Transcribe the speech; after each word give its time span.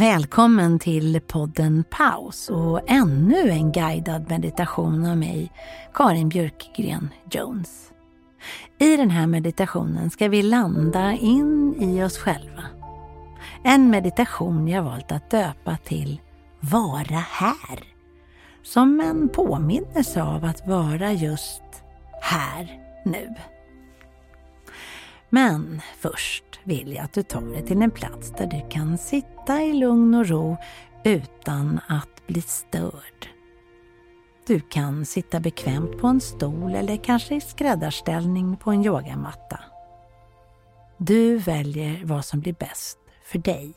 Välkommen 0.00 0.78
till 0.78 1.20
podden 1.20 1.84
Paus 1.90 2.48
och 2.48 2.90
ännu 2.90 3.50
en 3.50 3.72
guidad 3.72 4.30
meditation 4.30 5.06
av 5.06 5.16
mig, 5.16 5.52
Karin 5.94 6.28
Björkgren 6.28 7.08
Jones. 7.30 7.92
I 8.78 8.96
den 8.96 9.10
här 9.10 9.26
meditationen 9.26 10.10
ska 10.10 10.28
vi 10.28 10.42
landa 10.42 11.12
in 11.12 11.74
i 11.80 12.04
oss 12.04 12.18
själva. 12.18 12.62
En 13.64 13.90
meditation 13.90 14.68
jag 14.68 14.82
valt 14.82 15.12
att 15.12 15.30
döpa 15.30 15.76
till 15.76 16.20
Vara 16.60 17.24
här. 17.30 17.82
Som 18.62 19.00
en 19.00 19.28
påminnelse 19.28 20.22
av 20.22 20.44
att 20.44 20.66
vara 20.66 21.12
just 21.12 21.62
här 22.22 22.80
nu. 23.04 23.34
Men 25.30 25.80
först 25.98 26.60
vill 26.64 26.92
jag 26.92 27.04
att 27.04 27.12
du 27.12 27.22
tar 27.22 27.40
dig 27.40 27.66
till 27.66 27.82
en 27.82 27.90
plats 27.90 28.32
där 28.38 28.46
du 28.46 28.68
kan 28.68 28.98
sitta 28.98 29.62
i 29.62 29.72
lugn 29.72 30.14
och 30.14 30.28
ro 30.28 30.56
utan 31.04 31.80
att 31.88 32.26
bli 32.26 32.42
störd. 32.42 33.28
Du 34.46 34.60
kan 34.60 35.06
sitta 35.06 35.40
bekvämt 35.40 35.98
på 35.98 36.06
en 36.06 36.20
stol 36.20 36.74
eller 36.74 36.96
kanske 36.96 37.34
i 37.34 37.40
skräddarställning 37.40 38.56
på 38.56 38.70
en 38.70 38.84
yogamatta. 38.84 39.60
Du 40.98 41.38
väljer 41.38 42.04
vad 42.04 42.24
som 42.24 42.40
blir 42.40 42.52
bäst 42.52 42.98
för 43.24 43.38
dig. 43.38 43.74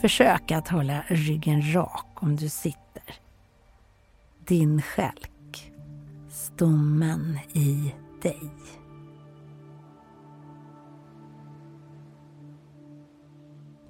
Försök 0.00 0.50
att 0.50 0.68
hålla 0.68 1.02
ryggen 1.08 1.74
rak 1.74 2.06
om 2.14 2.36
du 2.36 2.48
sitter. 2.48 3.14
Din 4.38 4.82
skälk. 4.82 5.72
Stommen 6.30 7.38
i 7.52 7.94
dig. 8.22 8.50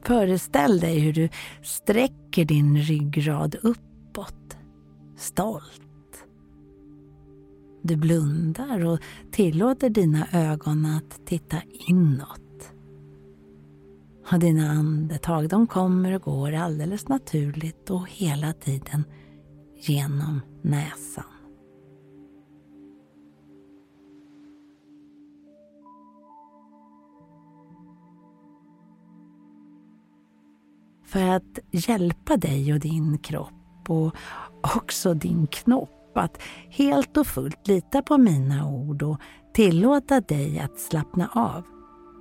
Föreställ 0.09 0.81
dig 0.81 0.99
hur 0.99 1.13
du 1.13 1.29
sträcker 1.63 2.45
din 2.45 2.79
ryggrad 2.79 3.57
uppåt, 3.63 4.57
stolt. 5.17 6.25
Du 7.83 7.97
blundar 7.97 8.85
och 8.85 8.99
tillåter 9.31 9.91
dina 9.91 10.27
ögon 10.33 10.87
att 10.87 11.27
titta 11.27 11.57
inåt. 11.89 12.73
Och 14.33 14.39
dina 14.39 14.71
andetag 14.71 15.49
de 15.49 15.67
kommer 15.67 16.15
och 16.15 16.23
går 16.23 16.53
alldeles 16.53 17.09
naturligt 17.09 17.91
och 17.91 18.09
hela 18.09 18.53
tiden 18.53 19.05
genom 19.77 20.41
näsan. 20.63 21.38
För 31.09 31.21
att 31.21 31.59
hjälpa 31.71 32.37
dig 32.37 32.73
och 32.73 32.81
din 32.81 33.19
kropp 33.19 33.89
och 33.89 34.17
också 34.61 35.15
din 35.15 35.47
knopp 35.47 36.17
att 36.19 36.43
helt 36.69 37.17
och 37.17 37.27
fullt 37.27 37.69
lita 37.69 38.03
på 38.03 38.19
mina 38.19 38.69
ord 38.69 39.03
och 39.03 39.21
tillåta 39.55 40.21
dig 40.21 40.59
att 40.59 40.81
slappna 40.81 41.29
av 41.33 41.63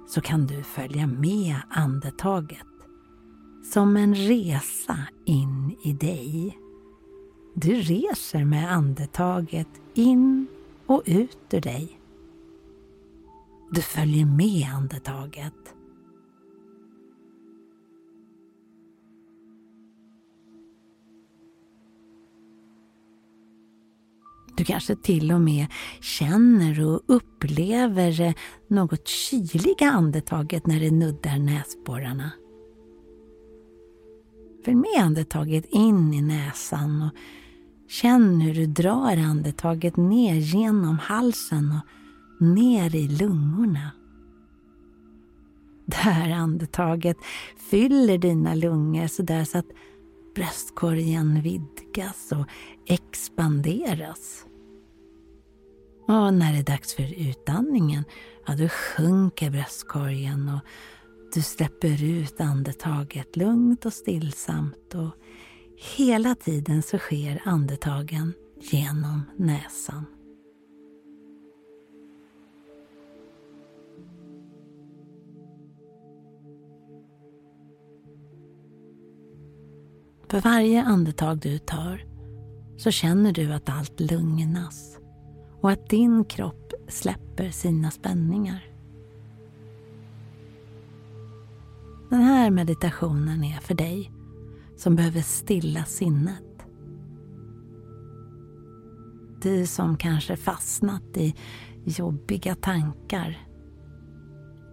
så 0.08 0.22
kan 0.22 0.48
du 0.48 0.64
följa 0.64 1.08
med 1.08 1.56
andetaget. 1.70 2.68
Som 3.74 3.98
en 3.98 4.16
resa 4.16 4.98
in 5.26 5.76
i 5.84 5.94
dig. 5.94 6.58
Du 7.56 7.74
reser 7.74 8.46
med 8.46 8.74
andetaget 8.74 9.68
in 9.94 10.48
och 10.86 11.04
ut 11.06 11.38
ur 11.52 11.62
dig. 11.62 12.00
Du 13.72 13.82
följer 13.82 14.26
med 14.26 14.70
andetaget 14.76 15.77
Du 24.58 24.64
kanske 24.64 24.96
till 24.96 25.32
och 25.32 25.42
med 25.42 25.68
känner 26.02 26.86
och 26.86 27.02
upplever 27.08 28.22
eh, 28.22 28.34
något 28.68 29.08
kyliga 29.08 29.92
andetaget 29.92 30.68
när 30.68 30.80
det 30.80 30.92
nuddar 30.92 31.40
näsborrarna. 31.40 32.32
Följ 34.66 34.76
med 34.76 35.04
andetaget 35.04 35.66
in 35.66 36.14
i 36.14 36.22
näsan 36.22 37.02
och 37.02 37.12
känn 37.90 38.42
hur 38.42 38.54
du 38.54 38.66
drar 38.66 39.18
andetaget 39.18 39.98
ner 39.98 40.36
genom 40.36 41.00
halsen 41.00 41.72
och 41.72 42.46
ner 42.48 42.96
i 42.96 43.08
lungorna. 43.08 43.92
Det 45.86 45.96
här 45.96 46.32
andetaget 46.32 47.18
fyller 47.70 48.18
dina 48.18 48.56
lungor 48.56 49.08
sådär 49.08 49.44
så 49.44 49.58
att 49.58 49.68
bröstkorgen 50.36 51.42
vidgas 51.42 52.32
och 52.32 52.46
expanderas. 52.86 54.47
Och 56.08 56.34
när 56.34 56.54
det 56.54 56.60
är 56.60 56.64
dags 56.64 56.96
för 56.96 57.30
utandningen, 57.30 58.04
ja 58.48 58.56
då 58.56 58.70
sjunker 58.70 59.50
bröstkorgen 59.50 60.50
och 60.50 60.60
du 61.34 61.42
släpper 61.42 62.04
ut 62.04 62.42
andetaget 62.42 63.36
lugnt 63.36 63.86
och 63.86 63.94
stillsamt 63.94 64.96
och 64.96 65.12
hela 65.98 66.36
tiden 66.36 66.82
så 66.82 66.98
sker 66.98 67.42
andetagen 67.46 68.34
genom 68.62 69.24
näsan. 69.38 70.06
För 80.30 80.42
varje 80.42 80.84
andetag 80.84 81.40
du 81.40 81.58
tar 81.58 82.06
så 82.78 82.92
känner 82.92 83.32
du 83.32 83.54
att 83.54 83.70
allt 83.70 84.00
lugnas 84.00 84.98
och 85.62 85.72
att 85.72 85.90
din 85.90 86.26
kropp 86.26 86.74
släpper 86.88 87.50
sina 87.50 87.92
spänningar. 87.92 88.64
Den 92.10 92.22
här 92.22 92.50
meditationen 92.50 93.44
är 93.44 93.60
för 93.60 93.74
dig 93.76 94.12
som 94.76 94.96
behöver 94.96 95.22
stilla 95.22 95.84
sinnet. 95.84 96.44
Du 99.42 99.68
som 99.68 99.98
kanske 99.98 100.36
fastnat 100.38 101.18
i 101.18 101.36
jobbiga 101.84 102.56
tankar, 102.56 103.48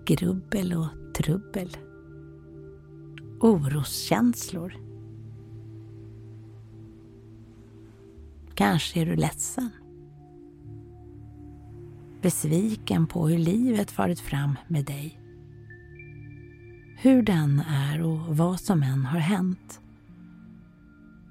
grubbel 0.06 0.72
och 0.72 1.14
trubbel. 1.14 1.76
oroskänslor. 3.40 4.74
Kanske 8.54 9.00
är 9.00 9.06
du 9.06 9.16
ledsen. 9.16 9.70
Besviken 12.24 13.06
på 13.06 13.28
hur 13.28 13.38
livet 13.38 13.90
farit 13.90 14.20
fram 14.20 14.58
med 14.68 14.84
dig. 14.84 15.20
Hur 16.96 17.22
den 17.22 17.60
är 17.60 18.02
och 18.02 18.36
vad 18.36 18.60
som 18.60 18.82
än 18.82 19.04
har 19.04 19.18
hänt 19.18 19.80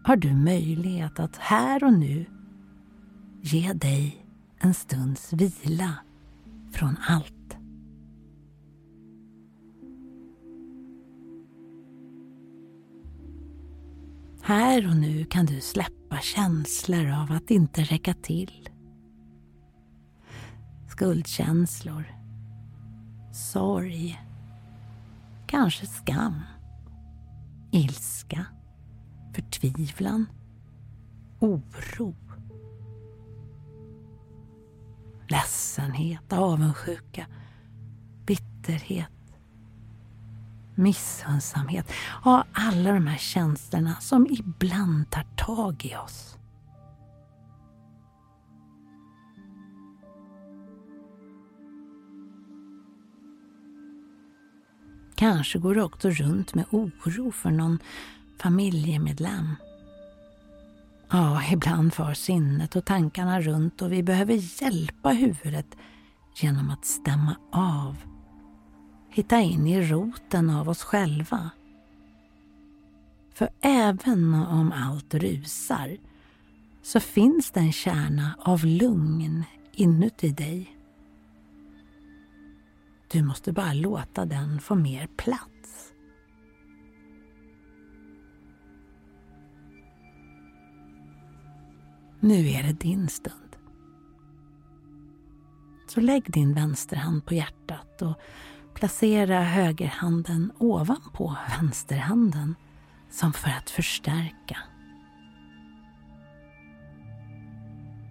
har 0.03 0.15
du 0.15 0.35
möjlighet 0.35 1.19
att 1.19 1.37
här 1.37 1.83
och 1.83 1.93
nu 1.93 2.25
ge 3.41 3.73
dig 3.73 4.25
en 4.59 4.73
stunds 4.73 5.33
vila 5.33 5.95
från 6.71 6.97
allt. 7.07 7.57
Här 14.41 14.87
och 14.87 14.95
nu 14.95 15.25
kan 15.25 15.45
du 15.45 15.61
släppa 15.61 16.19
känslor 16.21 17.11
av 17.11 17.31
att 17.31 17.51
inte 17.51 17.81
räcka 17.81 18.13
till. 18.13 18.69
Skuldkänslor, 20.93 22.05
sorg, 23.31 24.21
kanske 25.47 25.87
skam, 25.87 26.41
ilska, 27.71 28.45
förtvivlan, 29.35 30.25
oro, 31.39 32.15
ledsenhet, 35.27 36.33
avundsjuka, 36.33 37.25
bitterhet, 38.25 39.35
missunnsamhet. 40.75 41.91
Ja, 42.25 42.45
alla 42.51 42.91
de 42.91 43.07
här 43.07 43.17
känslorna 43.17 43.95
som 43.95 44.27
ibland 44.29 45.09
tar 45.09 45.25
tag 45.37 45.85
i 45.85 45.95
oss. 45.95 46.37
Kanske 55.23 55.59
går 55.59 55.75
du 55.75 55.81
också 55.81 56.09
runt 56.09 56.53
med 56.53 56.65
oro 56.69 57.31
för 57.31 57.51
någon 57.51 57.79
familjemedlem. 58.39 59.55
Ja, 61.09 61.43
ibland 61.51 61.93
far 61.93 62.13
sinnet 62.13 62.75
och 62.75 62.85
tankarna 62.85 63.41
runt 63.41 63.81
och 63.81 63.91
vi 63.91 64.03
behöver 64.03 64.61
hjälpa 64.63 65.09
huvudet 65.09 65.77
genom 66.35 66.69
att 66.69 66.85
stämma 66.85 67.35
av 67.51 67.97
hitta 69.09 69.39
in 69.39 69.67
i 69.67 69.81
roten 69.81 70.49
av 70.49 70.69
oss 70.69 70.83
själva. 70.83 71.49
För 73.33 73.49
även 73.61 74.33
om 74.33 74.71
allt 74.71 75.13
rusar 75.13 75.97
så 76.81 76.99
finns 76.99 77.51
det 77.51 77.59
en 77.59 77.73
kärna 77.73 78.35
av 78.39 78.65
lugn 78.65 79.43
inuti 79.71 80.29
dig. 80.29 80.72
Du 83.13 83.23
måste 83.23 83.53
bara 83.53 83.73
låta 83.73 84.25
den 84.25 84.59
få 84.59 84.75
mer 84.75 85.07
plats. 85.07 85.93
Nu 92.19 92.49
är 92.49 92.63
det 92.63 92.73
din 92.73 93.07
stund. 93.07 93.55
Så 95.87 96.01
lägg 96.01 96.31
din 96.31 96.53
vänsterhand 96.53 97.25
på 97.25 97.33
hjärtat 97.33 98.01
och 98.01 98.19
placera 98.73 99.43
högerhanden 99.43 100.51
ovanpå 100.57 101.35
vänsterhanden 101.59 102.55
som 103.09 103.33
för 103.33 103.49
att 103.49 103.69
förstärka. 103.69 104.57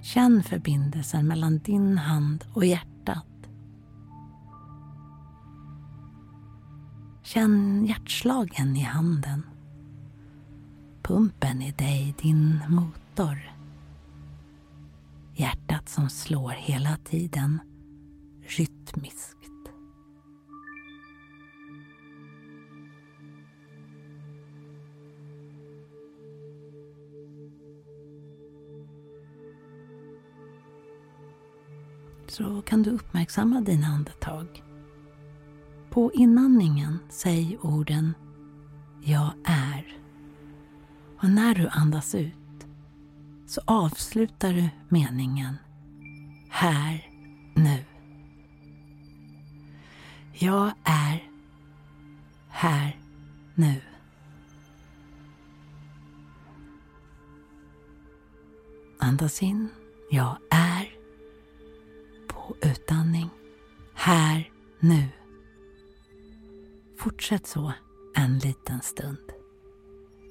Känn 0.02 0.42
förbindelsen 0.42 1.26
mellan 1.26 1.58
din 1.58 1.98
hand 1.98 2.44
och 2.54 2.64
hjärtat. 2.64 2.91
Känn 7.32 7.86
hjärtslagen 7.86 8.76
i 8.76 8.80
handen. 8.80 9.42
Pumpen 11.02 11.62
i 11.62 11.72
dig, 11.72 12.14
din 12.22 12.60
motor. 12.68 13.38
Hjärtat 15.34 15.88
som 15.88 16.10
slår 16.10 16.50
hela 16.50 16.96
tiden, 17.04 17.60
rytmiskt. 18.42 19.38
så 32.26 32.62
kan 32.62 32.82
du 32.82 32.90
uppmärksamma 32.90 33.60
dina 33.60 33.86
andetag. 33.86 34.71
På 35.92 36.12
inandningen 36.14 36.98
säg 37.08 37.58
orden 37.62 38.14
Jag 39.00 39.32
är. 39.44 39.96
Och 41.22 41.30
när 41.30 41.54
du 41.54 41.68
andas 41.68 42.14
ut 42.14 42.66
så 43.46 43.60
avslutar 43.64 44.52
du 44.52 44.68
meningen 44.88 45.56
Här, 46.50 47.06
nu. 47.54 47.84
Jag 50.32 50.72
är 50.84 51.30
här, 52.48 52.98
nu. 53.54 53.80
Andas 58.98 59.42
in. 59.42 59.68
Jag 60.10 60.36
är 60.50 60.92
på 62.28 62.56
utandning. 62.60 63.28
Här, 63.94 64.50
nu. 64.80 65.08
Fortsätt 67.02 67.46
så 67.46 67.72
en 68.14 68.38
liten 68.38 68.80
stund. 68.82 69.32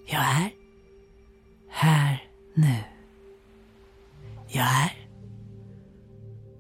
Jag 0.06 0.22
är 0.22 0.52
här 1.70 2.24
nu. 2.54 2.76
Jag 4.48 4.66
är 4.66 5.08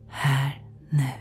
här 0.09 0.63
nu. 0.89 1.11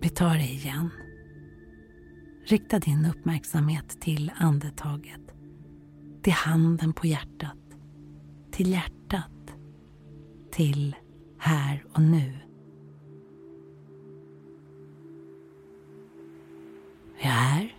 Vi 0.00 0.08
tar 0.08 0.34
det 0.34 0.44
igen. 0.44 1.01
Rikta 2.52 2.78
din 2.78 3.06
uppmärksamhet 3.06 4.00
till 4.00 4.32
andetaget, 4.36 5.20
till 6.22 6.32
handen 6.32 6.92
på 6.92 7.06
hjärtat, 7.06 7.58
till 8.50 8.70
hjärtat, 8.70 9.54
till 10.50 10.96
här 11.38 11.84
och 11.92 12.02
nu. 12.02 12.38
Jag 17.22 17.32
är 17.32 17.76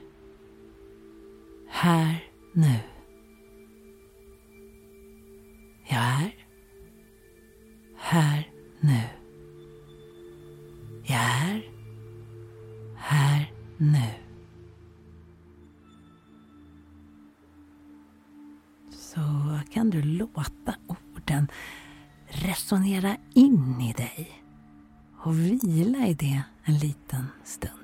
här 1.69 2.23
nu. 2.53 2.92
Så 19.13 19.59
kan 19.73 19.89
du 19.89 20.01
låta 20.01 20.75
orden 20.87 21.47
resonera 22.27 23.17
in 23.33 23.81
i 23.81 23.93
dig 23.93 24.43
och 25.17 25.39
vila 25.39 26.07
i 26.07 26.13
det 26.13 26.43
en 26.63 26.77
liten 26.77 27.27
stund. 27.43 27.82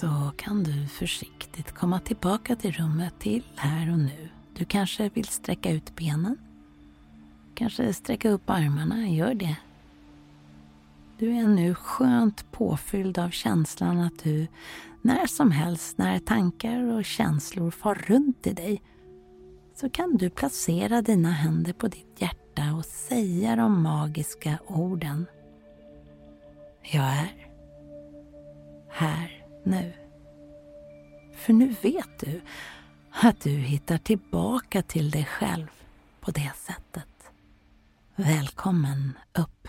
Så 0.00 0.32
kan 0.36 0.62
du 0.64 0.86
försiktigt 0.86 1.72
komma 1.72 2.00
tillbaka 2.00 2.56
till 2.56 2.72
rummet 2.72 3.14
till 3.18 3.42
här 3.56 3.92
och 3.92 3.98
nu. 3.98 4.28
Du 4.54 4.64
kanske 4.64 5.08
vill 5.08 5.24
sträcka 5.24 5.70
ut 5.70 5.96
benen. 5.96 6.36
Kanske 7.54 7.92
sträcka 7.92 8.30
upp 8.30 8.50
armarna, 8.50 9.08
gör 9.08 9.34
det. 9.34 9.56
Du 11.18 11.36
är 11.36 11.46
nu 11.46 11.74
skönt 11.74 12.52
påfylld 12.52 13.18
av 13.18 13.30
känslan 13.30 14.00
att 14.00 14.24
du 14.24 14.46
när 15.02 15.26
som 15.26 15.50
helst 15.50 15.98
när 15.98 16.18
tankar 16.18 16.82
och 16.82 17.04
känslor 17.04 17.70
far 17.70 17.94
runt 17.94 18.46
i 18.46 18.52
dig 18.52 18.82
så 19.74 19.90
kan 19.90 20.16
du 20.16 20.30
placera 20.30 21.02
dina 21.02 21.30
händer 21.30 21.72
på 21.72 21.88
ditt 21.88 22.16
hjärta 22.16 22.74
och 22.74 22.84
säga 22.84 23.56
de 23.56 23.82
magiska 23.82 24.58
orden. 24.66 25.26
Jag 26.82 27.04
är 27.04 27.48
här 28.90 29.37
nu. 29.64 29.92
För 31.34 31.52
nu 31.52 31.74
vet 31.82 32.18
du 32.20 32.40
att 33.10 33.40
du 33.40 33.50
hittar 33.50 33.98
tillbaka 33.98 34.82
till 34.82 35.10
dig 35.10 35.24
själv 35.24 35.66
på 36.20 36.30
det 36.30 36.52
sättet. 36.56 37.30
Välkommen 38.16 39.18
upp. 39.38 39.68